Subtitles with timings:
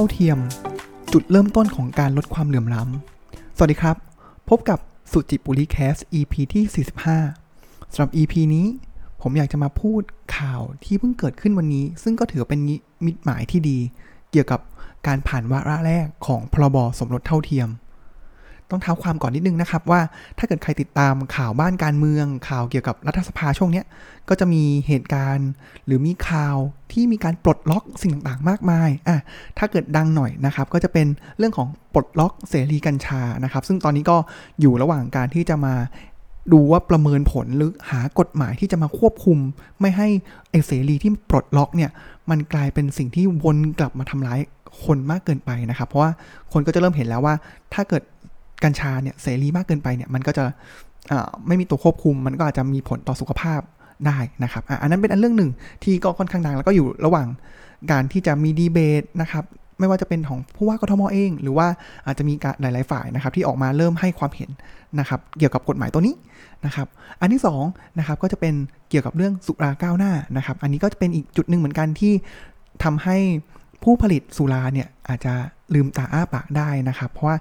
[0.00, 0.38] าเทียม
[1.12, 3.96] จุดเริ่มต้นของการลดความเหลื่อมล้ำ สวัสดีครับ
[4.48, 4.78] พบกับ
[5.12, 6.86] สุจิปุริแคส EP ที่
[7.34, 8.66] 45 สำหรับ EP นี้
[9.20, 10.02] ผมอยากจะมาพูด
[10.36, 12.60] ข่าวที่เพิ่งเกิดขึ้นวันนี้ ซึ่งก็ถือเป็น
[13.04, 13.78] มิตรหมายที่ดี
[14.30, 14.60] เกี่ยวกับ
[15.06, 17.68] การผ่านวาระแรกของพรบสมรสเท่าเทียม
[18.70, 20.00] ต้องเท้าความก่อนนิดนึงนะครับว่า
[20.38, 23.82] ถ้าเกิดใครติดตามข่าวบ้านการเมือง ข่าวเกี่ยวกับรัฐสภาช่วงนี้
[24.28, 25.48] ก็จะมีเหตุการณ์
[25.86, 26.56] หรือมีข่าว
[26.92, 29.18] ที่มีการปลดล็อกสิ่งต่างๆ มากมายอะ
[29.58, 31.06] ถ้าเกิดดังหน่อยนะครับ ก็จะเป็น
[31.38, 34.16] เรื่องของปลดล็อกเสรีกัญชานะครับ ซึ่งตอนนี้ก็
[34.60, 35.74] อยู่ระหว่างการที่จะมา
[36.52, 39.38] ดูว่าประเมินผลหรือหากฎหมายที่จะมาควบคุม
[39.80, 40.08] ไม่ให้
[40.50, 41.90] ไอเสรีที่ปลดล็อกเนี่ย
[42.30, 44.40] มันกลายเป็นสิ่งที่วนกลับมาทำร้าย
[44.84, 46.10] คนมากเกินไปนะครับ เพราะว่า
[46.52, 47.34] คนก็จะเริ่มเห็นแล้วว่า
[47.74, 48.02] ถ้าเกิด
[48.64, 50.44] กัญชาเนี่ยเสรีมากเกินไปเนี่ยมันก็จะ
[51.46, 53.60] ไม่มีตัวควบคุม มันก็อาจจะมีผลต่อสุขภาพ
[54.06, 55.50] ได้นะครับอันนั้นเป็นอันเรื่องหนึ่ง
[55.84, 57.28] ที่ก็ค่อนข้างดังแล้วก็อยู่ระหว่าง
[57.90, 59.44] การที่จะมีดีเบตนะครับ
[59.78, 61.66] ไม่ว่าจะเป็นของผู้ว่ากทมเอง หรือว่า
[62.06, 64.50] อาจจะมีหลาย ๆ ฝ่ายนะครับที่ออกมาเริ่มให้ความเห็น
[64.98, 66.14] นะครับเกี่ยวกับกฎหมายตัวนี้
[66.66, 66.86] นะครับ
[67.20, 68.54] อันที่2นะครับก็จะเป็น
[68.90, 72.12] เกี่ยวกับเรื่องสุราก้าวหน้านะครับอันนี้ก็จะเป็นอีกจุดหนึ่งเหมือนกันที่
[72.84, 73.16] ทำให้
[73.82, 75.32] ผู้ผลิตสุราเนี่ยอาจจะ
[75.74, 77.36] ลืมตาอ้าปากได้นะครับ เพราะว่า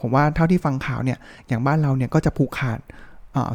[0.00, 1.18] ผมว่าเท่าที่ฟังข่าวเนี่ย
[1.48, 2.80] อย่างบ้านเราเนี่ยก็จะผูกขาด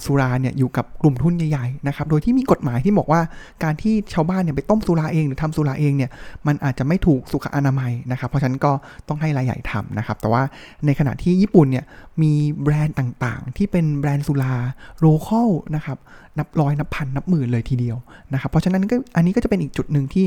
[0.05, 3.22] สุราเนี่ยอยู่กับกลุ่มทุนใหญ่ๆนะครับ โดยที่มีกฎหมายที่บอกว่า
[3.63, 6.09] การที่ชาวบ้านเนี่ยไปต้มสุราเองหรือทำสุราเองเนี่ย
[6.47, 8.71] มันอาจจะไม่ถูกสุขอนามัยนะครับ เพราะฉะนั้นก็
[9.08, 10.44] ต้องให้รายใหญ่ทำนะครับ แต่ว่า
[10.86, 11.86] ในขณะที่ญี่ปุ่นเนี่ย
[12.21, 12.33] มี
[12.64, 14.55] แบรนด์ต่างๆ ที่เป็นแบรนด์สุรา
[14.99, 15.97] โลคอลนะครับ
[16.39, 17.97] นับร้อยนับพันนับหมื่นเลยทีเดียว
[18.33, 20.25] นะครับ เพราะฉะนั้นก็อันนี้ก็จะเป็นอีกจุดหนึ่งที่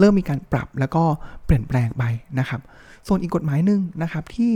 [0.00, 1.02] เริ่มมีการปรับแล้วก็
[1.44, 2.04] เปลี่ยนแปลงไป
[2.38, 2.60] นะครับ
[3.08, 4.52] ส่วนอีกกฎหมายหนึ่งนะครับที่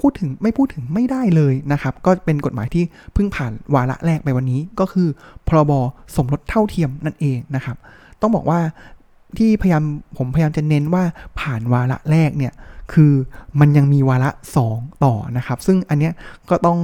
[0.00, 5.08] พูดถึงไม่พูดถึงไม่ได้เลยนะครับ ก็เป็นกฎหมายที่เพิ่งผ่านวาระแรกไปวันนี้ก็คือ
[5.48, 5.72] พรบ
[6.16, 7.76] สมรสเท่าเทียมนั่นเองนะครับ
[8.20, 8.60] ต้องบอกว่า
[9.38, 9.84] ที่พยายาม
[10.16, 11.04] ผมพยายามจะเน้นว่า
[11.40, 12.52] ผ่านวาระแรกเนี่ย
[12.92, 13.12] คือ
[13.60, 14.30] มันยังมีวาระ
[14.66, 16.12] 2 ต่อนะครับ ซึ่งอันเนี้ย
[16.50, 16.78] ก็ต้อง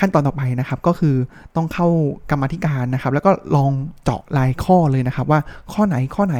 [0.00, 1.14] ขั้นตอนต่อไปนะครับ ก็คือ
[1.56, 1.88] ต้องเข้า
[2.30, 3.72] กรรมธิการนะครับ แล้วก็ลอง
[4.04, 5.40] เจาะรายข้อเลยนะครับ ว่า
[5.72, 6.36] ข้อไหนข้อไหน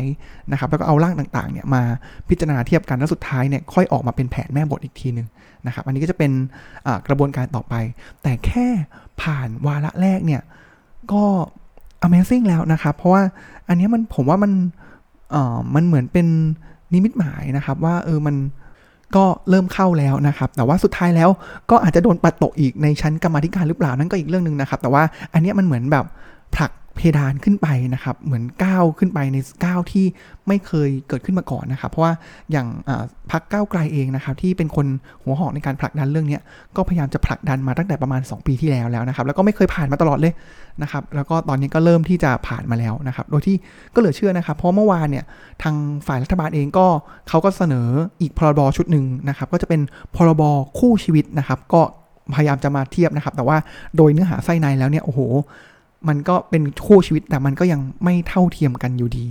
[0.50, 1.82] นะครับ แล้วก็เอาร่างต่างๆเนี่ยมา
[2.28, 5.28] พิจารณาเทียบกันแล้วสุดท้ายเนี่ยค่อยออกมาเป็นแผนแม่บทอีกทีหนึ่ง
[5.66, 6.32] นะครับ อันนี้ก็จะเป็น
[7.06, 7.74] กระบวนการต่อไป
[8.22, 8.66] แต่แค่
[9.22, 10.42] ผ่านวาระแรกเนี่ย
[11.12, 11.24] ก็
[12.06, 13.22] Amazing แล้วนะครับ เพราะว่า
[13.68, 14.52] อันนี้มันผมว่ามัน
[15.74, 16.26] มันเหมือนเป็น
[16.92, 18.36] นิมิตหมายนะครับ ว่าเออมัน
[19.16, 21.28] ก็เริ่มเข้าแล้วนะครับ แต่ว่าสุดท้ายแล้ว
[21.70, 26.04] ก็อาจจะโดนปัดตกอีกในชั้นกรรมธิการหรือเปล่านั่นก็อีกเรื่องหนึ่งนะครับ แต่ว่าอันนี้มันเหมือนแบบ
[26.54, 30.06] ผลัก เพดานขึ้นไปนะครับ เหมือนก้าวขึ้นไปในก้าวที่
[30.48, 32.12] ไม่เคยเกิดขึ้นมาก่อนนะครับ เพราะว่า
[32.52, 32.66] อย่าง
[33.30, 34.86] พักก้าวไกลเองนะครับ ที่เป็นคน
[35.22, 36.38] หัวหอกในการผลักดันเรื่องนี้
[36.76, 40.32] ก็พยายามจะผลักดันมาตั้งแต่ประมาณ 2 ปีที่แล้วแล้วนะครับ แล้วก็ไม่เคยผ่านมาตลอดเลย
[40.82, 43.56] นะครับ แล้วก็ตอนนี้ก็เริ่มที่จะผ่านมาแล้วนะครับ โดยที่
[43.94, 45.24] ก็เหลือเชื่อนะครับ เพราะเมื่อวานเนี่ย
[45.62, 45.74] ทาง
[46.06, 46.86] ฝ่ายรัฐบาลเองก็
[47.28, 47.88] เขาก็เสนอ
[48.20, 49.80] อีกพรบชุดหนึ่งนะครับ ก็จะเป็น
[50.16, 50.42] พรบ
[50.78, 51.82] คู่ชีวิตนะครับ ก็
[52.34, 53.56] พยายามจะมาเทียบนะครับ แต่ว่า
[53.96, 55.20] โดยเนื้อหาไส้ในแล้วเนี่ยโอ้โห
[56.08, 59.26] มันก็เป็นคู่ชีวิตแต่มันก็ยังไม่เท่าเทียมกันอยู่ดี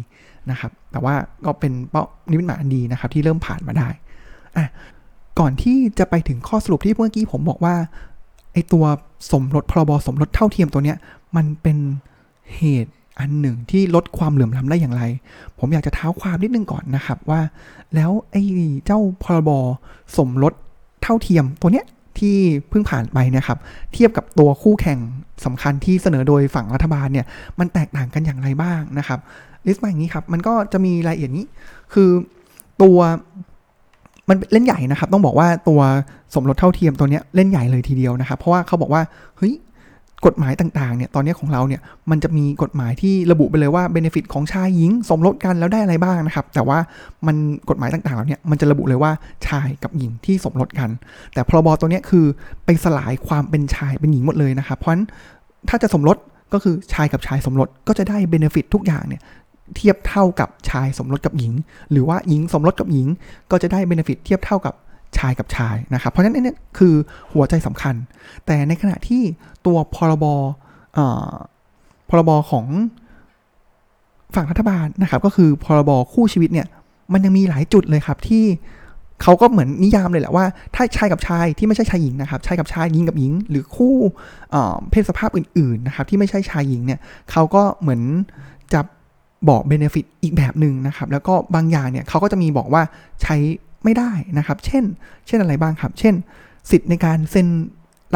[0.51, 1.15] นะครับ แต่ว่า
[1.45, 3.89] ก็เป็นเป้านิมิตหมายอันดีนะครับ ที่เริ่มผ่านมาได้
[4.57, 4.65] อะ
[5.39, 7.75] ก่อนที่จะไปถึงข้อสรุปที่เมื่อกี้ผมบอกว่า
[8.53, 8.85] ไอตัว
[9.31, 10.97] สมรสพรบสมรสเท่าเทียมตัวเนี้ย
[11.35, 11.77] มันเป็น
[12.55, 15.03] เหตุอันหนึ่งที่ลดความเหลื่อมล้าได้อย่างไร
[15.59, 17.41] ผมอยากจะเท้าความนิดนึงก่อนนะครับว่า
[17.95, 18.43] แล้วไอ้
[18.85, 19.49] เจ้าพรบ
[20.17, 20.53] สมรส
[21.01, 21.85] เท่าเทียมตัวเนี้ย
[22.19, 22.37] ที่
[22.69, 23.57] เพิ่งผ่านไปนะครับ
[23.93, 24.99] เทียบกับตัวคู่แข่ง
[25.45, 27.25] สำคัญที่เสนอโดยฝั่งรัฐบาลเนี่ย
[27.59, 29.19] มันแตกต่างกันอย่างไรบ้างนะครับ
[29.65, 31.45] list มาอย่างนี้ครับ มันก็จะมีรายละเอียดนี้
[31.93, 32.09] คือ
[32.81, 32.97] ตัว
[34.29, 35.79] มันเล่นใหญ่นะครับ ต้องบอกว่าตัว
[36.33, 39.01] สมรสเท่าเทียมตัวนี้เล่นใหญ่เลยทีเดียวนะครับ เพราะว่าเขาบอกว่า
[39.37, 39.53] เฮ้ย
[40.25, 41.81] กฎหมายต่างๆเนี่ยตอนนี้ของเราเนี่ย
[42.11, 46.79] มันจะมีกฎหมายที่ระบุไปเลยว่า benefit ของชายหญิงสมรสกันแล้วได้อะไรบ้างนะครับ แต่ว่า
[47.27, 47.35] มัน
[47.69, 49.11] กฎหมายต่างๆเหล่านี้มันจะระบุเลยว่า
[49.47, 50.89] ชายกับหญิงที่สมรสกัน
[51.33, 52.25] แต่พรบตัวนี้คือ
[52.65, 55.05] ไปสลายความเป็นชายเป็นหญิงหมดเลยนะครับ เพราะฉะนั้น
[55.69, 56.17] ถ้าจะสมรส
[56.53, 59.21] ก็คือชายกับชายสมรสก็จะได้ benefit ทุกอย่างเนี่ย
[59.75, 61.53] เทียบเท่ากับชายสมรสกับหญิง
[61.91, 63.07] หรือว่าหญิงสมรสกับหญิง
[63.51, 64.73] ก็จะได้ benefit เทียบเท่ากับ
[65.17, 66.93] ชายกับชายนะครับ เพราะฉะนั้นนี่คือ
[67.33, 67.95] หัวใจสำคัญ
[68.45, 69.21] แต่ในขณะที่
[69.65, 70.25] ตัวพรบ
[72.09, 72.65] พรบของ
[74.35, 76.67] ฝั่งรัฐบาลนะครับ ก็คือพรบคู่ชีวิตเนี่ย
[77.13, 78.45] มันยังมีหลายจุดเลยครับที่
[79.23, 80.45] เขาก็เหมือนนิยามเลยแหละว่า
[80.75, 83.95] ถ้าชายกับชายที่ไม่ใช่ชายหญิงนะครับชายกับชายหญิงกับหญิง หรือคู่
[84.89, 86.99] เพศสภาพอื่นๆนะครับ ที่ไม่ใช่ชายหญิงเนี่ย
[87.31, 88.01] เขาก็เหมือน
[88.73, 88.81] จะ
[89.49, 92.81] บอกเบเนฟิตอีกแบบหนึ่งนะครับ แล้วก็บางอย่างเนี่ยเขาก็จะมีบอกว่า
[93.21, 93.35] ใช้
[93.83, 94.83] ไม่ได้นะครับ เช่น
[95.27, 96.15] เช่นอะไรบ้างครับ เช่น
[96.71, 97.47] สิทธิ์ในการเซ็น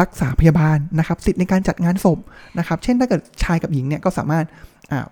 [0.00, 2.18] รักษาพยาบาลนะครับ สิทธิ์ในการจัดงานศพ
[2.58, 4.44] นะครับ เช่นถ้าเกิดชายกับหญิงเนี่ยก็สามารถ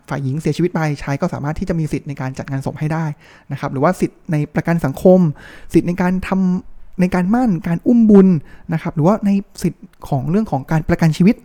[0.09, 3.05] ฝ่ายหญิงเสียชีวิตไปชายก็สามารถที่จะมีสิทธิ์ในการจัดงานศพให้ได้
[3.53, 5.21] นะครับ หรือว่าสิทธิ์ในประกันสังคม
[5.75, 8.29] สิทธิ์ในการทำในการมั่นการอุ้มบุญ
[8.73, 9.31] นะครับ หรือว่าใน
[9.63, 11.37] สิทธิ์ของเรื่องของการประกันชีวิต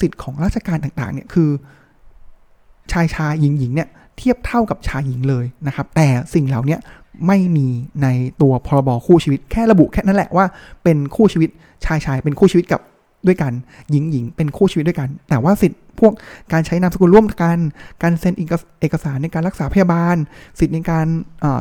[0.00, 1.50] สิทธิ์ของราชการต่างๆเนี่ยคือ
[2.92, 3.88] ชายชายหญิงหญิงเนี่ย
[4.22, 6.76] ทียบเท่ากับชายหญิงเลยนะครับ แต่สิ่งเหล่านี้
[7.26, 7.66] ไม่มี
[8.02, 8.08] ใน
[8.42, 10.46] ตัวพรบคู่ชีวิตแค่ระบุแค่นั้นแหละว่า
[10.82, 11.50] เป็นคู่ชีวิต
[11.84, 12.80] ชายชายเป็นคู่ชีวิตกับ
[13.26, 13.52] ด้วยกัน
[13.90, 16.12] หญิงหญิงเป็นคู่ชีวิตด้วยกัน แต่ว่าสิทธิ์พวก
[16.52, 17.58] การใช้นามสกุลร่วมกัน
[18.02, 18.34] การเซ็น
[18.80, 20.16] เอกสารในการรักษาพยาบาล
[20.58, 21.06] สิทธิ์ในการ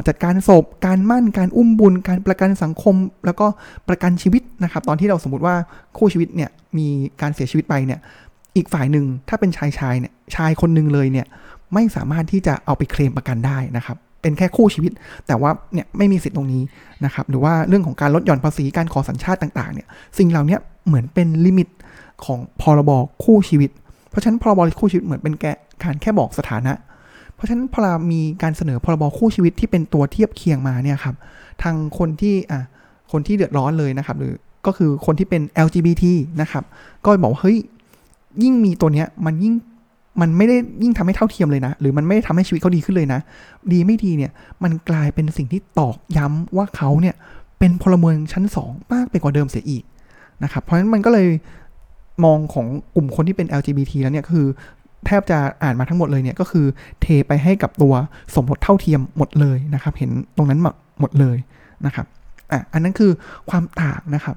[0.07, 3.47] จัดการศพ การมั่นการอุ้มบุญ การประกันสังคม แล้วก็
[3.89, 5.55] ประกันชีวิตนะครับ ตอนที่เราสมมติว่า
[5.97, 6.87] คู่ชีวิตเนี่ยมี
[7.21, 7.99] การเสียชีวิตไปเนี่ย
[8.55, 11.27] อีกฝ่ายหนึ่งถ้าเป็นชายชายเนี่ยชายคนหนึ่งเลยเนี่ย
[11.73, 14.91] ไม่สามารถที่จะเอาไปเคลมประกันได้นะครับ เป็นแค่คู่ชีวิต
[15.27, 16.63] แต่ว่าเนี่ยไม่มีสิทธิ์ตรงนี้
[17.05, 19.87] นะครับ หรือว่าเรื่องของการลดหย่อนภาษีการขอสัญชาติต่างๆเนี่ย
[20.17, 20.57] สิ่งเหล่านี้
[20.87, 21.67] เหมือนเป็นลิมิต
[22.25, 22.91] ของพรบ
[23.23, 23.69] คู่ชีวิต
[24.09, 25.45] เพราะฉะนั้นพรบคู่ชีวิตเหมือนเป็นแก
[25.83, 26.73] การแค่บอกสถานะ
[27.35, 27.81] เพราะฉะนั้นพอ
[28.11, 31.15] มีการเสนอพรบคู่ชีวิตที่เป็นตัวเทียบเคียงมาเนี่ยครับ
[31.63, 32.61] ทางคนที่อะ
[33.11, 34.33] คนที่เดือดร้อนเลยนะครับ หรือ
[34.65, 36.03] ก็คือคนที่เป็น LGBT
[36.41, 36.63] นะครับ
[37.05, 37.57] ก็บอกเฮ้ย
[38.43, 39.53] ยิ่งมีตัวเนี้ยมันยิ่ง
[40.21, 43.19] มันไม่ได้ยิ่งทำให้เท่าเทียมเลยนะ หรือมันไม่ได้ทำให้ชีวิตเขาดีขึ้นเลยนะ
[43.71, 44.31] ดีไม่ดีเนี่ย
[44.63, 47.15] มันกลายเป็นสิ่งที่ตอกย้ำว่าเขาเนี่ย
[47.59, 49.83] เป็นพลเมืองชั้นสองมากไปกว่าเดิมเสียอีก
[50.43, 51.27] นะครับ เพราะฉะนั้นมันก็เลย
[52.25, 54.45] มองของกลุ่มคนที่เป็น LGBT แล้วเนี่ยคือ
[55.05, 56.65] แทบจะอ่านมาทั้งหมดเลยเนี่ยก็คือ
[57.01, 57.93] เทไปให้กับตัว
[58.35, 60.59] สมรสเท่าเทียมหมดเลยนะครับ เห็นตรงนั้น
[60.99, 61.37] หมดเลย
[61.85, 62.05] นะครับ
[62.51, 63.11] อะอันนั้นคือ
[63.49, 64.35] ความต่างนะครับ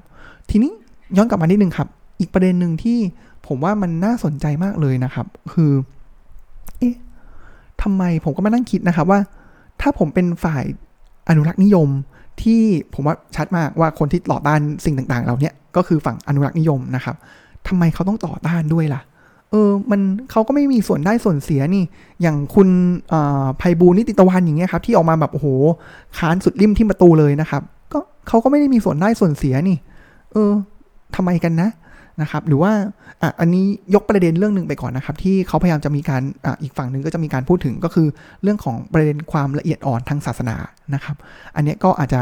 [0.49, 0.71] ทีนี้
[1.17, 1.87] ย้อนกลับมานิดนึงครับ
[2.19, 2.97] อีกประเด็นหนึ่งที่
[3.47, 5.71] ผมว่ามันน่าสนใจมากเลยนะครับ คือ
[6.79, 6.95] เอ๊ะ
[7.81, 9.19] ทำไมผมก็มานั่งคิดนะครับว่า
[9.81, 10.63] ถ้าผมเป็นฝ่าย
[11.29, 11.89] อนุรักษ์นิยม
[12.41, 12.61] ที่
[12.93, 17.15] ผมว่าชัดมากว่าคนที่ต่อต้านสิ่งต่างๆเราเนี้ยก็คือฝั่งอนุรักษ์นิยมนะครับ
[17.67, 19.01] ทำไมเขาต้องต่อต้านด้วยล่ะ
[19.51, 20.01] เออ มัน
[20.31, 21.83] เขาก็ไม่มีส่วนได้ส่วนเสียนี่
[22.21, 22.69] อย่างคุณ
[23.57, 25.47] ไพบูนิติตะวันอย่างเงี้ยครับ ที่ออกมาแบบโอ้โห
[26.17, 27.61] ค้านสุดริมที่ประตูเลยนะครับ
[27.93, 29.77] ก็เขาก็ไม่ได้มีส่วนได้ส่วนเสียนี่
[30.31, 30.51] เออ
[31.15, 31.69] ทำไมกันนะ
[32.21, 32.71] นะครับหรือว่า
[33.21, 33.65] อะอันนี้
[33.95, 38.07] ยกประเด็นเรื่องหนึ่งไปก่อนนะครับ ที่เขาพยายามจะมีการอะอีกฝั่งหนึ่งก็จะมีการพูดถึงก็คือ
[38.43, 40.55] เรื่องของประเด็นความละเอียดอ่อนทางศาสนา
[40.93, 41.15] นะครับ
[41.55, 42.21] อันนี้ก็อาจจะ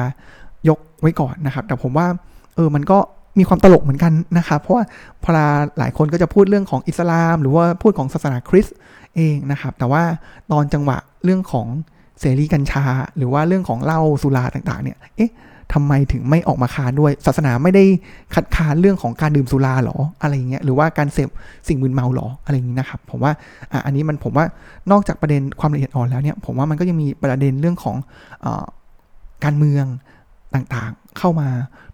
[0.69, 2.07] ยกไว้ก่อนนะครับ แต่ผมว่า
[2.55, 2.97] เออมันก็
[3.39, 4.83] มีความตลกเหมือนกันนะครับ เพราะว่า
[5.23, 5.31] พอ
[5.79, 8.75] หลายคนก็จะพูดเรื่องของอิสลาม หรือว่าพูดของศาสนาคริสต์
[9.15, 10.03] เองนะครับ แต่ว่า
[10.51, 11.67] ตอนจังหวะเรื่องของ
[12.19, 12.83] เสรีกัญชา
[13.17, 15.31] หรือว่าเรื่องของเหล้าสุราต่างๆเนี่ยเอ๊ะ
[15.73, 17.83] ทำไมถึงไม่ออกมาค้านด้วย ศาสนาไม่ได้
[18.35, 21.29] คัดค้านเรื่องของการดื่มสุราหรออะไรเงี้ยหรือว่าการเสพ
[21.67, 23.31] สิ่งมึนเมาหรออะไรอย่างนี้นะครับผมว่า
[23.71, 24.45] อะอันนี้มันผมว่า
[24.91, 27.95] นอกจากประเด็นความละเอียดอ่อนแล้วเนี่ยผมว่ามันก็ยังมีประเด็นเรื่องของ
[28.45, 28.47] อ
[29.43, 29.85] การเมือง
[30.55, 31.47] ต่างๆ เข้ามา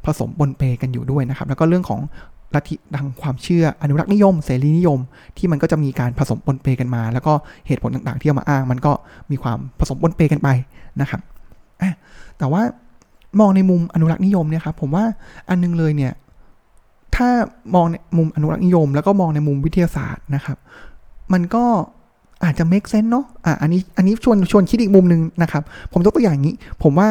[0.06, 2.01] ผสมปนเปกันอยู่ด้วยนะครับ แล้วก็เรื่องของ
[2.56, 5.00] ลัทธิทางความเชื่ออนุรักษ์นิยม เสรีนิยม
[5.38, 7.33] ที่มันก็จะมีการผสมปนเปกันมา แล้วก็
[7.68, 8.92] เหตุผลต่างๆ ที่เอามาอ้าง มันก็
[9.31, 10.50] มีความผสมปนเปกันไป
[11.01, 11.22] นะครับ
[12.38, 12.62] แต่ว่า
[13.39, 15.03] มองในมุมอนุรักษ์นิยมเนี่ยครับผมว่า
[15.49, 16.13] อันนึงเลยเนี่ย
[17.15, 17.29] ถ้า
[17.75, 20.57] มองในมุมอนุรักษ์นิยม แล้วก็มองในมุมวิทยาศาสตร์นะครับ
[21.33, 21.65] มันก็
[22.43, 26.53] อาจจะ make sense เนาะอะอันนี้อันนี้ชวนชวนคิดอีกมุมหนึ่งนะครับ ผมยกตัวอย่างนี้
[26.83, 27.09] ผมว่า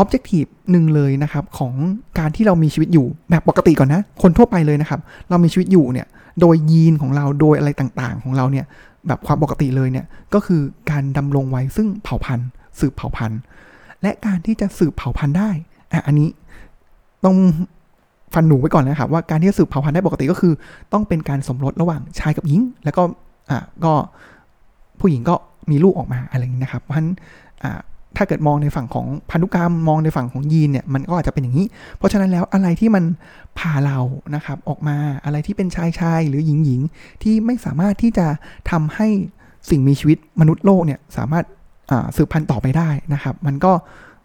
[0.00, 1.72] objective หนึ่งเลยนะครับ ของ
[2.18, 5.00] การที่เรามีชีวิตอยู่แบบปกติก่อนนะ คนทั่วไปเลยนะครับ
[5.30, 6.06] เรามีชีวิตอยู่เนี่ย
[6.40, 8.66] โดยยีนของเราโดยอะไรต่างๆ ของเราเนี่ย
[9.06, 13.40] แบบความปกติเลยเนี่ยก็คือการดำรงไว้ซึ่งเผ่าพันธุ์สืบเผ่าพันธุ์
[14.04, 15.50] และการที่จะสืบเผ่าพันธุ์ได้
[15.92, 16.28] อะอันนี้
[17.24, 17.36] ต้อง
[18.34, 20.52] ฟันหนูไว้ก่อนนะครับว่าการที่จะสืบเผ่าพันธุ์ได้ปกติก็คือ
[20.92, 23.02] ต้องเป็นการสมรสระหว่างชายกับหญิง แล้วก็
[23.50, 23.92] อะก็
[25.00, 25.34] ผู้หญิงก็
[25.70, 27.10] มีลูกออกมาอะไรอย่างนี้นะครับเพราะฉะนั้น
[27.62, 27.80] อ่า
[28.16, 33.04] ถ้าเกิดมองในฝั่งของพันธุกรรมมองในฝั่งของยีนเนี่ยมันก็อาจจะเป็นอย่างนี้ เพราะฉะนั้นแล้วอะไรที่มัน
[33.58, 33.98] พาเรา
[34.34, 36.80] นะครับออกมาอะไรที่เป็นชายชายหรือหญิงหญิง
[37.22, 38.26] ที่ไม่สามารถที่จะ
[38.70, 39.08] ทำให้
[39.70, 41.44] สิ่งมีชีวิตมนุษย์โลกเนี่ยสามารถ
[42.16, 43.72] สืบพันธุ์ต่อไปได้นะครับ มันก็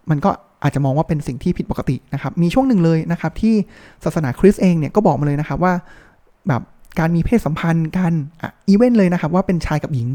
[0.09, 0.31] มันก็
[0.63, 3.55] อาจจะมองว่าเป็นสิ่งที่ผิดปกตินะครับ มีช่วงหนึ่งเลยนะครับ ที่
[4.03, 5.73] ศาสนาคริสต์เองเนี่ยก็บอกมาเลยนะครับว่า
[6.47, 6.61] แบบ
[6.99, 8.13] การมีเพศสัมพันธ์กัน
[8.67, 10.07] อีเวนต์เลยนะครับว่าเป็นชายกับหญิง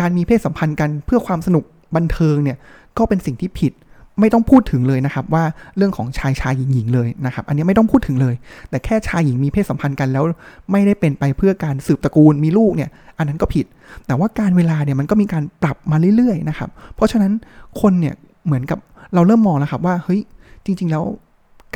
[0.00, 1.64] การมีเพศสัมพันธ์กันเพื่อความสนุก
[1.96, 2.56] บันเทิงเนี่ย
[2.98, 3.72] ก็เป็นสิ่งที่ผิด
[4.20, 5.44] ไม่ต้องพูดถึงเลยนะครับว่า
[5.76, 8.34] เรื่องของชายชายหญิงหญิงเลยนะครับ อันนี้ไม่ต้องพูดถึงเลย
[8.70, 10.24] แต่แค่ชายหญิงมีเพศสัมพันธ์กันแล้ว
[10.70, 13.66] ไม่ได้เป็นไปเพื่อการสืบตระกูลมีลูกเนี่ยอันนั้นก็ผิด
[14.06, 17.32] แต่ว่าการเวลาเนี่ยมันก็มีการปรับมาเรื่อยๆนะครับ เพราะฉะนั้น
[17.80, 18.14] คนเนี่ย
[18.46, 18.78] เหมือนกับ
[19.14, 20.20] เราเริ่มมองแล้วครับว่าเฮ้ย
[20.64, 21.04] จริง ๆ แล้ว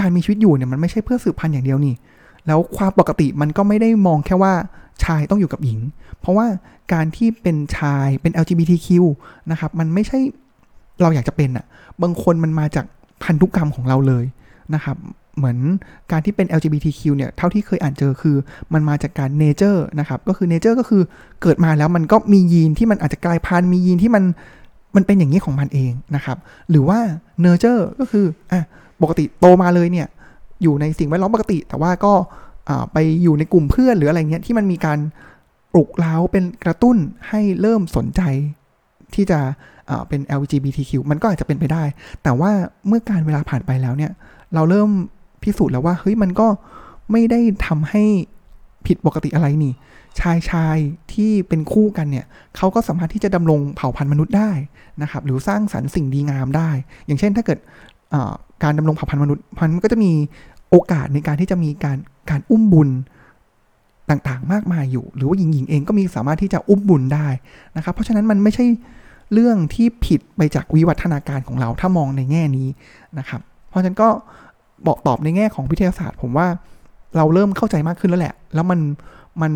[0.00, 1.94] การมีชีวิตอยู่เนี่ยมันไม่ใช่เพื่อสืบพันธุ์อย่างเดียวนี่
[2.46, 4.52] แล้วความปกติมันก็ไม่ได้มองแค่ว่า
[5.04, 5.80] ชายต้องอยู่กับหญิง
[6.20, 6.46] เพราะว่า
[6.92, 8.88] การที่เป็นชายเป็น LGBTQ
[9.50, 10.18] นะครับมันไม่ใช่
[11.02, 11.64] เราอยากจะเป็นอะ
[12.02, 12.86] บางคนมันมาจาก
[13.22, 14.24] พันธุกรรมของเราเลย
[14.74, 14.96] นะครับ
[15.36, 15.58] เหมือน
[16.10, 18.36] การที่เป็น LGBTQ เนี่ย เท่าที่เคยอ่านเจอคือ
[18.72, 21.02] มันมาจากการ nature นะครับ ก็คือ nature ก็คือ
[21.42, 24.24] เกิดมาแล้วมันก็มียีนที่มันอาจจะกลายพันธุ์มียีนที่มัน
[24.96, 26.38] มันเป็นอย่างนี้ของมันเองนะครับ
[26.70, 26.98] หรือว่า
[27.40, 28.62] nurture ก็คืออะ
[29.02, 30.06] ปกติโตมาเลยเนี่ย
[30.62, 32.12] อยู่ในสิ่งแวดล้อมปกติ แต่ว่าก็
[32.92, 34.98] ไปอยู่ในกลุ่มเพื่อนหรืออะไรเงี้ยที่มันมีการ
[35.72, 36.96] ปลุกเล้าเป็นกระตุ้น
[37.28, 38.22] ให้เริ่มสนใจ
[39.16, 39.40] ที่จะ
[40.08, 41.82] เป็น LGBTQ มันก็อาจจะเป็นไปได้
[42.22, 42.50] แต่ว่า
[42.86, 44.12] เมื่อการเวลาผ่านไปแล้วเนี่ย
[44.54, 44.90] เราเริ่ม
[45.42, 46.46] พิสูจน์แล้วว่าเฮ้ยมันก็
[47.12, 48.04] ไม่ได้ทำให้
[48.86, 49.72] ผิดปกติอะไรนี่
[50.20, 50.76] ชายชาย
[51.12, 54.50] ที่เป็นคู่กันเนี่ยเขาก็สามารถที่จะดำรงเผ่าพันธุ์มนุษย์ได้
[55.02, 56.70] นะครับ หรือสร้างสรรค์สิ่งดีงามได้
[57.06, 57.58] อย่างเช่นถ้าเกิด
[58.62, 59.42] การดำรงเผ่าพันธุ์มนุษย์
[59.74, 60.12] มันก็จะมี
[60.70, 61.98] โอกาสในการที่จะมีการ
[62.30, 62.88] การอุ้มบุญ
[64.10, 67.28] ต่างๆ มากมายอยู่ หรือว่าหญิงๆเองก็มีสามารถที่จะอุ้มบุญได้
[67.76, 68.64] นะครับ เพราะฉะนั้นมันไม่ใช่
[69.34, 72.68] เรื่องที่ผิดไปจากวิวัฒนาการของเราถ้ามองในแง่นี้
[73.18, 74.08] นะครับ เพราะฉะนั้นก็
[74.86, 76.46] บอกตอบในแง่ของวิทยาศาสตร์ ผมว่า
[77.16, 78.80] เราเริ่มเข้าใจมากขึ้นแล้วแหละ แล้วมัน
[79.42, 79.52] มัน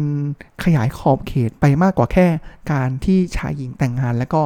[0.65, 2.27] ขยายขอบเขตไปมากกว่าแค่
[2.73, 4.41] การที่ชายหญิงแต่งงานแล้วก็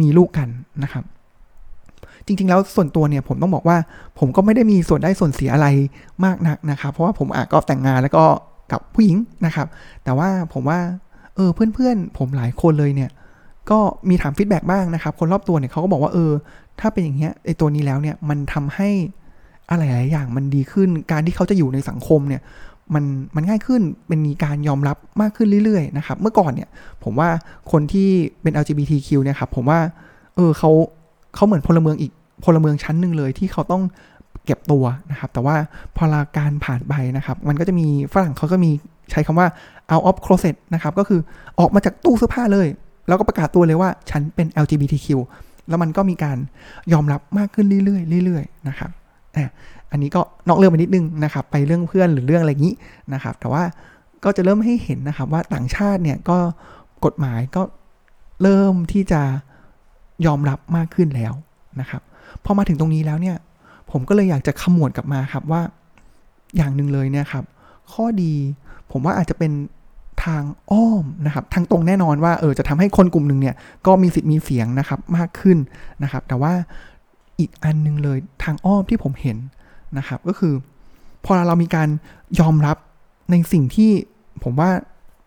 [0.00, 0.48] มีลูกกัน
[0.82, 1.04] นะครับ
[2.26, 3.76] จริง ๆ แล้วส่วนตัวเนี่ยผมต้องบอกว่า
[4.18, 5.68] ผมก็ไม่ได้มีส่วนได้ส่วนเสียอะไร
[6.24, 8.24] มากนักนะครับ เพราะว่าผมอาจก็แต่งงานแล้วก็
[8.72, 9.16] กับผู้หญิง
[9.46, 9.66] นะครับ
[10.04, 10.78] แต่ว่าผมว่า
[11.36, 13.10] เออเพื่อนๆ ผมหลายคนเลยเนี่ย
[13.70, 16.32] ก็มีถาม feedback บ้างนะครับ คนรอบตัวเนี่ยเขาก็บอกว่าเออ
[16.80, 18.88] ถ้าเป็นอย่างเงี้ยไอตัวนี้แล้วเนี่ยมันทำให้
[19.70, 22.42] อะไรหลายอย่างมันดีขึ้น การที่เขาจะอยู่ในสังคมเนี่ย
[22.94, 23.04] มัน
[23.36, 26.68] มันง่ายขึ้นเป็นมีการยอมรับมากขึ้นเรื่อยๆนะครับ เมื่อก่อนเนี่ย
[27.04, 27.28] ผมว่า
[27.72, 28.08] คนที่
[28.42, 29.78] เป็น LGBTQ เนี่ยครับผมว่า
[30.36, 30.70] เออเขา
[31.34, 32.12] เขาเหมือนพลเมืองอีก
[32.44, 33.82] พลเมืองชั้นหนึ่งเลยที่เขาต้อง
[34.44, 35.56] เก็บตัวนะครับ แต่ว่า
[35.96, 38.70] พอลาการผ่านไปนะครับ มันก็จะมีฝรั่งเขาก็มี
[39.10, 39.48] ใช้คำว่า
[39.90, 41.20] out of closet นะครับ ก็คือ
[41.58, 42.68] ออกมาจากตู้เสื้อผ้าเลย
[43.06, 45.06] แล้วก็ประกาศตัวเลยว่าฉันเป็น LGBTQ
[45.68, 46.38] แล้วมันก็มีการ
[46.92, 48.90] ยอมรับมากขึ้นเรื่อยๆเรื่อยๆนะครับ
[49.90, 52.74] อันนี้ก็นอกเรื่องไปนิดนึงนะครับ ไปเรื่องเพื่อนหรือเรื่องอะไรอย่างนี้
[53.14, 53.62] นะครับ แต่ว่า
[54.24, 56.38] ก็จะเริ่มให้เห็นนะครับว่าต่างชาติเนี่ยก็
[57.04, 57.62] กฎหมายก็
[58.42, 59.22] เริ่มที่จะ
[60.26, 61.32] ยอมรับมากขึ้นแล้ว
[61.80, 62.02] นะครับ
[62.44, 63.36] พอมาถึงตรงนี้แล้วเนี่ย
[63.90, 65.62] ผมก็เลยอยากจะขมวดกลับมาครับว่า
[66.56, 67.44] อย่างหนึ่งเลยเนี่ยครับ
[67.92, 68.32] ข้อดี
[68.92, 69.52] ผมว่าอาจจะเป็น
[70.24, 73.54] ทางอ้อมนะครับ ทางตรงแน่นอนว่าเออจะทำให้คนกลุ่มหนึ่งเนี่ย
[73.86, 75.58] ก็มีสิทธิ์มีเสียงนะครับมากขึ้น
[76.02, 76.52] นะครับ แต่ว่า
[77.38, 79.36] อีกอันนึงเลยทางอ้อมที่ผมเห็น
[79.98, 80.54] นะครับ ก็คือ
[81.24, 81.88] พอเรามีการ
[82.40, 82.76] ยอมรับ
[83.30, 83.90] ในสิ่งที่
[84.44, 84.70] ผมว่า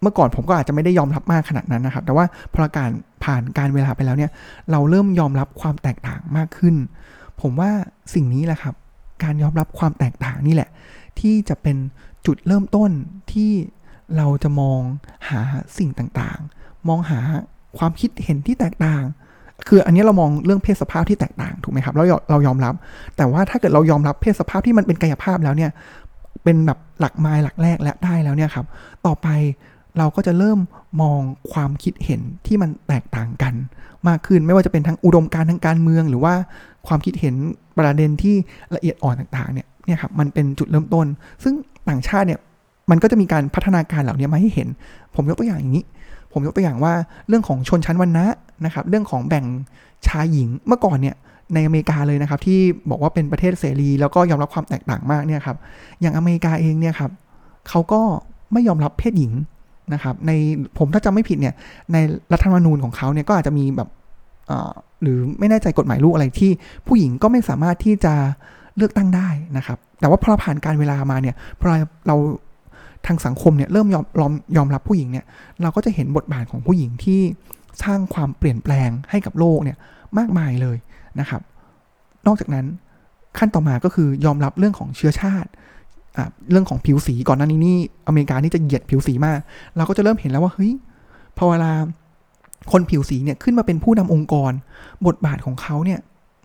[0.02, 2.90] เมื่อก่อนผมก็อาจจะไม่ได้ยอมรับมากขนาดนั้นนะครับ แต่ว่าพอการ
[3.24, 4.32] ผ่านการเวลาไปแล้วเนี่ย
[4.72, 6.76] เราเริ่มยอมรับความแตกต่างมากขึ้น
[7.42, 7.72] ผมว่า
[8.14, 8.76] สิ่งนี้แหละครับ
[9.24, 10.70] การยอมรับความแตกต่างนี่แหละ
[11.20, 11.78] ที่จะเป็น
[12.26, 12.92] จุดเริ่มต้น
[13.32, 13.52] ที่
[14.18, 14.82] เราจะมอง
[15.30, 15.42] หา
[15.78, 15.90] สิ่ง
[16.20, 17.20] ต่างๆ มองหา
[17.78, 19.04] ความคิดเห็นที่แตกต่าง
[19.68, 22.74] คืออันนี้เรามองเรื่องเพศสภาพที่แตกต่างถูกไหมครับเราเรายอมรับ
[23.18, 25.72] แต่ว่าถ้าเกิดเรายอมรับเพศสภาพที่มันเป็นกายภาพแล้วเนี่ย
[26.44, 28.66] เป็นแบบหลักไม้หลักแรกและได้แล้วเนี่ยครับ
[29.06, 29.28] ต่อไป
[29.98, 30.60] เราก็จะเริ่ม
[31.02, 31.20] มอง
[31.52, 33.54] ความคิดเห็นที่มันแตกต่างกัน
[34.08, 36.34] มากขึ้นไม่ว่าจะเป็นทั้งอุดมการทางการเมือง หรือว่า
[36.88, 37.36] ความคิดเห็น
[37.78, 38.36] ประเด็นที่
[38.76, 41.06] ละเอียดอ่อนต่างๆเนี่ยเนี่ยครับมันเป็นจุดเริ่มต้น
[41.44, 41.54] ซึ่ง
[41.90, 42.40] ต่างชาติเนี่ย
[42.90, 44.68] มันก็จะมีการพัฒนาการเหล่านี้มาให้เห็น
[45.16, 45.86] ผมยกตัวอย่างอย่างนี้
[46.34, 46.94] ผมยกตัวอย่างว่า
[47.28, 48.26] เรื่องของชนชั้นวรรณะ
[48.66, 49.46] นะครับ เรื่องของแบ่ง
[50.08, 51.16] ชายหญิงเมื่อก่อนเนี่ย
[51.54, 55.58] ในอเมริกาเลยนะครับที่บอกว่าเป็นประเทศเสรี แล้วก็ยอมรับความแตกต่างมากเนี่ยครับ
[56.02, 57.12] อย่างอเมริกาเองเนี่ยครับ
[57.70, 58.02] เขาก็
[58.54, 59.34] ไม่ยอมรับเพศหญิง
[59.94, 60.32] นะครับใน
[60.78, 61.54] ผมถ้าจำไม่ผิดเนี่ย
[61.94, 61.98] ใน
[62.34, 63.90] รัฐธรรมนูญของเขาเนี่ยก็อาจจะมีแบบ
[65.02, 66.52] หรือไม่แน่ใจกฎหมายลูกอะไรที่
[66.88, 68.14] ผู้หญิงก็ไม่สามารถที่จะ
[68.78, 71.66] เลือกตั้งได้นะครับ แต่ว่าพอผ่านการเวลามาเนี่ยพอ
[72.08, 72.16] เรา
[73.08, 75.26] ทางสังคมเนี่ยเริ่มยอมยอมยอมรับผู้หญิงเนี่ย
[75.62, 77.22] เราก็จะเห็นบทบาทของผู้หญิงที่
[77.84, 79.78] สร้างความเปลี่ยนแปลงให้กับโลกเนี่ย
[80.18, 80.78] มากมายเลย
[81.20, 81.42] นะครับ
[82.28, 82.66] นอกจากนั้น
[83.38, 85.50] ขั้นต่อมาก็คือยอมรับเรื่องของเชื้อชาติ
[86.52, 87.78] เรื่องของผิวสีก่อนหน้านี้นี่
[88.08, 89.40] อเมริกานี่จะเหยียดผิวสีมาก
[89.78, 90.72] เราก็จะเริ่มเห็นแล้วว่าเฮ้ย
[91.38, 91.72] พอเวลา
[92.72, 94.52] คนผิวสีเนี่ยขึ้นมาเป็นผู้นำองค์กร
[95.08, 96.00] บทบาทของเขาเนี่ย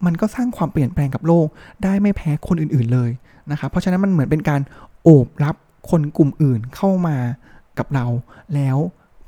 [0.06, 1.46] มันก็สร้างความเปลี่ยนแปลงกับโลก
[1.84, 3.11] ได้ไม่แพ้คนอื่นๆเลย
[3.50, 4.61] นะครับเพราะฉะนั้นมันเหมือนเป็นการ
[5.04, 5.54] โอบรับ
[5.90, 7.16] คนกลุ่มอื่นเข้ามา
[7.78, 8.06] กับเรา
[8.54, 8.78] แล้ว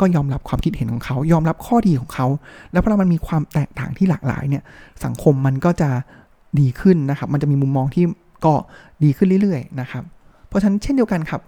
[0.00, 2.26] ก็ยอมรับความคิดเห็นของเขา ยอมรับข้อดีของเขา
[2.72, 4.62] แล้วพอมันมีความแตกต่างที่หลากหลายเนี่ย
[5.04, 5.90] สังคมมันก็จะ
[6.60, 8.04] ดีขึ้นนะครับ มันจะมีมุมมองที่
[8.44, 8.54] ก็
[9.04, 10.02] ดีขึ้นเรื่อยๆนะครับ
[10.48, 11.40] เพราะฉะนั้นเช่นเดียวกันครับ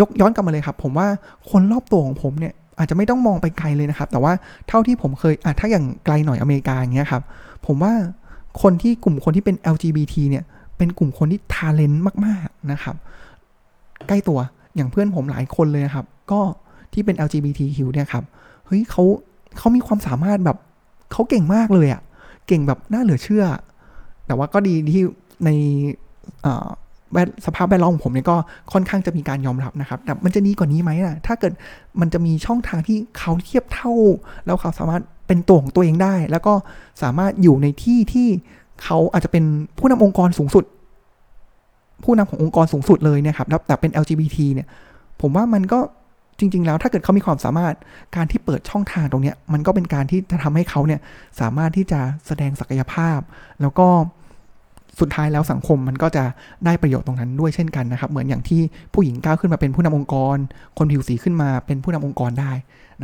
[0.00, 1.06] ยกย้อนกลับมาเลยครับ ผมว่า
[1.50, 4.32] คนรอบตัวของผมเนี่ยอาจจะไม่ต้องมองไปไกลเลยนะครับ แต่ว่า
[4.68, 7.22] เท่าที่ผมเคยอะถ้าอย่างไกลหน่อยอเมริกาอย่างเงี้ยครับ
[7.66, 7.92] ผมว่า
[8.62, 10.44] คนที่กลุ่มคนที่เป็น LGBT เนี่ย
[10.76, 12.96] เป็นกลุ่มคนที่ทาเลนต์มาก ๆ นะครับ
[14.08, 14.38] ใกล้ตัว
[14.74, 16.40] อย่างเพื่อนผมหลายคนเลยครับ ก็
[16.92, 18.24] ที่เป็น LGBTQ เนี่ยครับ
[18.66, 19.02] เฮ้ยเขา
[19.58, 20.58] เขามีความสามารถแบบ
[21.12, 22.00] เขาเก่งมากเลยอะ่ะ
[22.46, 23.44] เก่งแบบน่าเหลือเชื่อ
[24.26, 25.02] แต่ว่าก็ดีที่
[25.44, 25.50] ใน
[27.12, 28.36] แวดสภาพแวดล้อมของผมเนี่ยก็
[28.72, 31.52] ค่อนข้างจะมีการยอมรับนะครับ แต่มันจะดีกว่านี้ไหมล่ะถ้าเกิด
[32.00, 33.92] มันจะมีช่องทางที่เขาเทียบเท่า
[34.46, 36.54] แล้วเขาสามารถเป็นตัวของตัวเองได้ แล้วก็
[37.02, 38.28] สามารถอยู่ในที่ที่
[38.82, 39.44] เขาอาจจะเป็น
[39.78, 40.64] ผู้นำองค์กรสูงสุด
[42.04, 44.66] ผู้นำขององค์กรสูงสุดเลยเนี่ยครับแล้วแต่เป็น LGBT เนี่ย
[45.20, 45.78] ผมว่ามันก็
[46.38, 47.74] จริง ๆ แล้วถ้าเกิดเขามีความสามารถ
[48.16, 51.00] การที่เปิดช่องทางตรงนี้มันก็เป็นการที่จะทำให้เขาเนี่ย
[51.40, 53.18] สามารถที่จะแสดงศักยภาพ
[53.60, 53.86] แล้วก็
[55.00, 56.24] สุดท้ายแล้วสังคมมันก็จะ
[56.64, 58.60] ได้ประโยชน์ตรงนั้นด้วยเช่นกันนะครับ เหมือนอย่างที่
[58.94, 60.36] ผู้หญิงก้าวขึ้นมาเป็นผู้นำองค์กร
[60.78, 62.52] คนผิวสีขึ้นมาเป็นผู้นำองค์กรได้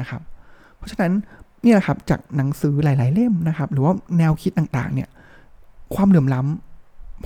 [0.00, 0.20] นะครับ
[0.76, 1.12] เพราะฉะนั้น
[1.64, 5.08] นี่แหละครับจากหนังสือหลาย ๆ เล่มนะครับ หรือว่าแนวคิดต่าง ๆ เนี่ย
[5.94, 6.69] ความเหลื่อมล้ำ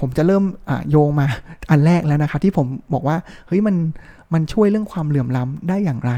[0.01, 0.45] ผมจะเริ่ม
[0.91, 1.27] โยงมา
[1.71, 3.77] อันแรกแล้วนะครับ ที่ผมบอกว่าเฮ้ยมัน
[4.35, 6.13] มันช่วยเรื่องความเหลื่อมล้ำได้อย่างไร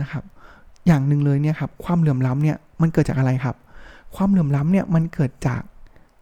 [0.00, 0.24] นะครับ
[0.86, 3.56] อย่างหนึ่งเลยเนี่ยครับความเหลื่อมล้ำเนี่ยมันเกิดจากอะไรครับ
[4.16, 5.62] ความเหลื่อมล้ำเนี่ยมันเกิดจาก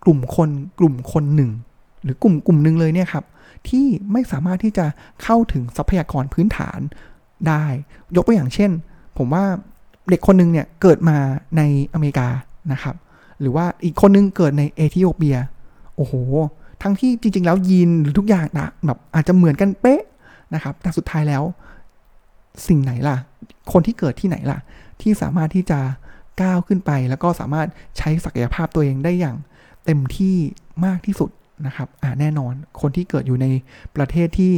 [0.04, 1.50] กลุ่มคนกลุ่มคนหนึ่ง
[2.02, 3.24] หรือกลุ่มกลุ่มหนึ่งเลยเนี่ยครับ
[3.68, 4.86] ที่ไม่สามารถที่จะ
[5.22, 6.78] เข้าถึงทรัพยากรพื้นฐาน
[7.48, 7.64] ได้
[8.16, 8.70] ยกตัวอย่างเช่น
[9.18, 9.44] ผมว่า
[10.10, 11.16] เด็กคนหนึ่งเนี่ยเกิดมา
[11.56, 11.62] ใน
[11.92, 12.28] อเมริกา
[12.72, 12.96] นะครับ
[13.40, 15.36] หรือว่าอีกคนนึงเกิดในเอธิโอเปีย
[15.96, 16.14] โอ้โห
[16.82, 20.02] ทั้งที่จริง ๆ แล้วยีนหรือทุกอย่างนะแบบอาจจะเหมือนกันเป๊ะ
[20.54, 21.42] นะครับ แต่สุดท้ายแล้ว
[22.68, 23.16] สิ่งไหนล่ะ
[23.72, 24.58] คนที่เกิดที่ไหนล่ะ
[25.02, 25.78] ที่สามารถที่จะ
[26.42, 27.68] ก้าวขึ้นไป แล้วก็สามารถ
[27.98, 29.36] ใช้ศักยภาพตัวเองได้อย่าง
[29.84, 30.36] เต็มที่
[30.84, 31.30] มากที่สุด
[31.66, 33.46] นะครับอ่าแน่นอนคนที่เกิดอยู่ใน
[33.96, 34.52] ประเทศที่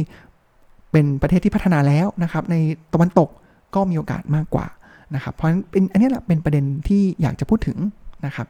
[0.91, 2.55] เป็นประเทศที่พัฒนาแล้วนะครับ ใน
[2.93, 3.29] ตะวันตก
[3.75, 4.67] ก็มีโอกาสมากกว่า
[5.15, 7.77] นะครับ เพราะฉะนั้นเป็นอันนี้แหละเป็นประเด็นที่อยากจะพูดถึง
[8.25, 8.47] นะครับ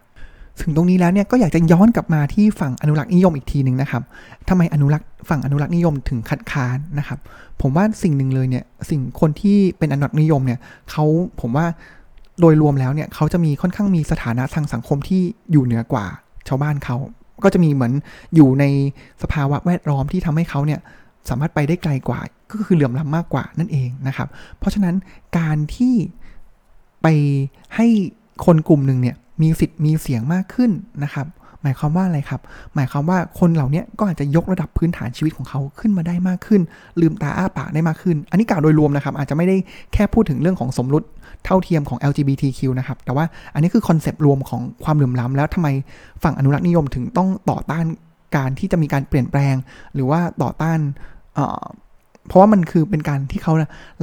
[0.61, 4.03] ถึงตรงนี้แล้วเนี่ยก็อยากจะย้อนกลับมาที่ฝั่งอนุรักษ์นิยมอีกทีหนึ่งนะครับ
[4.49, 7.19] ทำไมอนุรักษ์ฝั่งอนุรักษ์นิยมถึงคัดค้านนะครับ
[7.61, 10.59] ผมว่าสิ่งหนึ่งเลยเนี่ยสิ่งคนที่เป็นอนุรักษ์นิยมเนี่ย
[10.91, 11.05] เขา
[11.41, 11.65] ผมว่า
[12.39, 16.05] โดยรวมแล้วเนี่ยเขาจะมีค่อนข้างมีสถานะทางสังคมที่อยู่เหนือกว่า
[16.47, 16.95] ชาวบ้านเขา
[17.43, 17.93] ก็จะมีเหมือน
[18.35, 18.65] อยู่ใน
[19.21, 20.79] สภาวะแวดล้อมที่ทำให้เขาเนี่ย
[21.29, 24.27] สามารถไปได้ไกลกว่า ก็คือเหลื่อมล้ำมากกว่านั่นเองนะครับ
[24.59, 24.95] เพราะฉะนั้น
[25.37, 25.95] การที่
[27.01, 27.07] ไป
[27.75, 27.87] ให้
[28.45, 30.71] คนกลุ่มหนึ่งเนี่ย มีสิทธิ์มีเสียงมากขึ้น
[31.03, 31.27] นะครับ
[31.63, 32.41] หมายความว่าอะไรครับ
[32.75, 36.61] หมายความว่าคนเหล่านี้ก็อาจจะยกระดับพื้นฐานชีวิตของเขาขึ้นมาได้มากขึ้น
[37.01, 39.55] ลืมตาอ้าปากได้มากขึ้น อันนี้กล่าวโดยรวมนะครับ อาจจะไม่ได้
[39.93, 41.03] แค่พูดถึงเรื่องของสมรส
[41.45, 45.67] เท่าเทียมของ LGBTQ นะครับ แต่ว่าอันนี้คือ concept รวมของความเหลื่อมล้ำแล้วทำไม
[46.23, 47.85] ฝั่งอนุรักษ์นิยมถึงต้องต่อต้าน
[48.37, 49.55] การที่จะมีการเปลี่ยนแปลง
[49.93, 50.79] หรือว่าต่อต้าน
[52.27, 53.53] เพราะว่ามันคือเป็นการที่เขา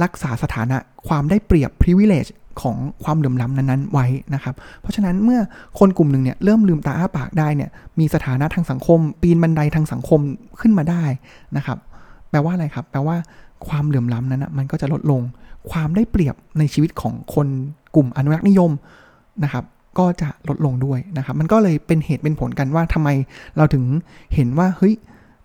[0.03, 2.29] รักษาสถานะความได้เปรียบ privilege
[2.61, 5.39] ของความเหลื่อมล้ำนั้นๆไว้นะครับ เพราะฉะนั้นเมื่อ
[5.79, 7.69] คนกลุ่มหนึ่งเนี่ยเริ่มลืมตาอ้าปากได้เนี่ย
[7.99, 10.19] มีสถานะทางสังคม ปีนบันไดทางสังคม
[10.59, 11.03] ขึ้นมาได้
[11.57, 11.77] นะครับ
[12.29, 13.17] แปลว่าอะไรครับ แปลว่า
[13.67, 15.21] ความเหลื่อมล้ำนั้นนะมันก็จะลดลง
[15.71, 17.47] ความได้เปรียบในชีวิตของคน
[17.95, 18.71] กลุ่มอนุรักษ์นิยม
[19.43, 19.63] นะครับ
[19.99, 23.09] ก็จะลดลงด้วยนะครับ มันก็เลยเป็นเหตุเป็นผลกันว่าทำไม
[23.57, 23.83] เราถึง
[24.35, 24.93] เห็นว่าเฮ้ย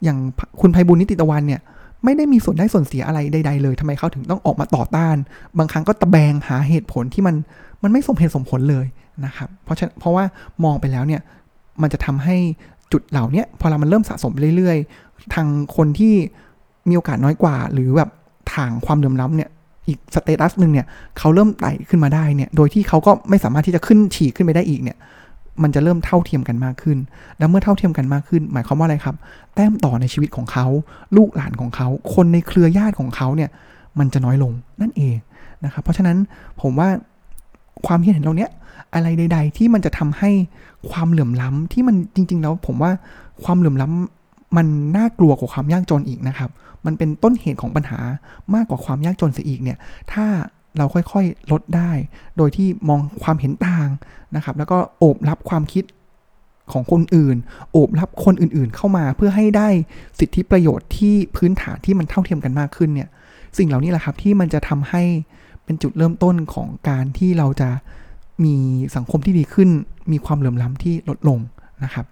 [0.05, 0.19] อย่าง
[0.61, 1.61] คุณไพบุญนิติตะวันเนี่ย
[2.05, 5.17] ไม่ได้มีส่วนได้ส่วนเสียอะไรใดๆเลยทำไมเขาถึงต้องออกมาต่อต้าน
[5.59, 7.37] บางครั้งก็ตะแบงหาเหตุผลที่มัน
[7.83, 8.87] มันไม่สมเหตุสมผลเลย
[9.25, 10.25] นะครับ เพราะฉะเพราะว่า
[10.65, 11.21] มองไปแล้วเนี่ย
[11.83, 12.37] มันจะทำให้
[12.93, 16.15] จุดเหล่านี้พอเรามันเริ่มสะสมไปเรื่อยๆ ทางคนที่
[16.89, 18.11] มีโอกาสน้อยกว่า หรือแบบ
[18.55, 19.51] ทางความเดือมล้ำเนี่ย
[19.87, 20.87] อีกสเตตัสหนึ่งเนี่ย
[21.19, 24.97] เขาเริ่มไต่ขึ้นมาได้เนี่ยโดยที่เขาก็ไม่สามารถที่จะขึ้นฉีกขึ้นไปได้อีกเนี่ย
[25.63, 26.99] มันจะเริ่มเท่าเทียมกันมากขึ้น
[27.39, 29.17] แล้วเมื่อเท่าเทียมกันมากขึ้น หมายความว่าอะไรครับ
[29.55, 30.67] แต้มต่อในชีวิตของเขา
[31.17, 33.51] ลูกหลานของเขา คนในเครือญาติของเขาเนี่ย
[33.99, 35.17] มันจะน้อยลงนั่นเอง
[35.65, 36.17] นะครับ เพราะฉะนั้น
[36.61, 36.89] ผมว่า
[37.87, 38.51] ความเห็นเราเนี้ย
[38.95, 40.31] อะไรใด ๆ ที่มันจะทำให้
[40.91, 42.91] ความเหลื่อมล้ำที่มันจริง ๆ แล้วผมว่า
[43.45, 46.51] ความเหลื่อมล้ำมันน่ากลัวกว่าความยากจนอีกนะครับ
[46.87, 48.01] มันเป็นต้นเหตุของปัญหา
[48.55, 49.79] มากกว่าความยากจนเสียอีกเนี่ย
[50.13, 50.25] ถ้า
[50.79, 51.91] เราค่อยๆลดได้
[52.37, 53.89] โดยที่มองความเห็นต่าง
[54.37, 55.85] นะครับ แล้วก็โอบรับความคิด
[56.73, 57.37] ของคนอื่น
[57.73, 59.69] โอบรับคนอื่นๆ เข้ามาเพื่อให้ได้
[60.19, 63.09] สิทธิประโยชน์ที่พื้นฐานที่มันเท่าเทียมกันมากขึ้นเนี่ย
[63.59, 65.03] สิ่งเหล่านี้แหละครับที่มันจะทำให้
[65.65, 67.71] เป็นจุดเริ่มต้นของการที่เราจะ
[68.45, 68.55] มี
[68.97, 69.69] สังคมที่ดีขึ้น
[70.13, 71.39] มีความเหลื่อมล้ำที่ลดลง
[71.85, 72.07] นะครับ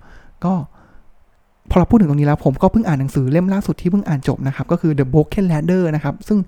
[0.45, 0.55] ก็
[1.75, 6.39] พอเราพูดถึงตรงนี้แล้วผมก็เพิ่งอ่านหนังสือเล่มล่าสุดที่เพิ่งอ่านจบนะครับ ก็คือ The Broken Ladder นะครับ ซึ่ง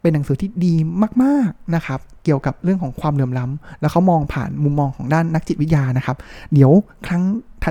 [0.00, 0.74] เป็นหนังสือที่ดี
[1.22, 6.16] มากๆนะครับ เกี่ยวกับเรื่องของความเหลื่อมล้ำแล้วเขามองผ่านมุมมองของด้านนักจิตวิทยานะครับ
[6.52, 6.72] เดี๋ยว
[7.06, 7.22] ครั้ง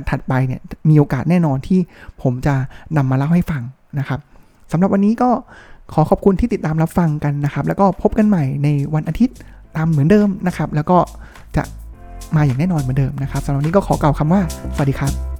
[0.09, 1.79] ถัดๆไปเนี่ยมีโอกาสแน่นอนที่
[2.21, 2.55] ผมจะ
[2.97, 3.63] นำมาเล่าให้ฟัง
[3.99, 4.19] นะครับ
[4.71, 5.29] สำหรับวันนี้ก็
[5.93, 9.37] ขอขอบคุณที่ติดตามรับฟังกันนะครับ แล้วก็พบกันใหม่ในวันอาทิตย์
[9.75, 10.97] ตามเหมือนเดิมนะครับ แล้วก็
[11.57, 11.63] จะ
[12.35, 14.41] มาอย่างแน่นอนเหมือนเดิมนะครับสำหรับวันนี้ก็ขอกล่าวคำว่า
[14.75, 15.32] สวัสดีครับ